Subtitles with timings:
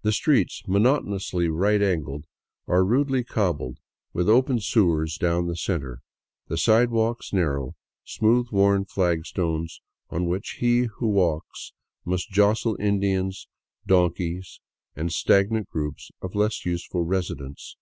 [0.00, 2.24] The streets, monotonously right angled,
[2.66, 3.76] are rudely cobbled,
[4.14, 6.00] with open sewers down the center,
[6.48, 11.44] the sidewalks narrow, smooth worn flagstones on which he who would walk
[12.06, 13.48] must jostle Indians,
[13.86, 14.60] donkeys,
[14.96, 17.76] and stagnant groups of less useful residents.